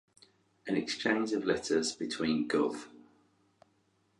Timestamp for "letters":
1.45-1.91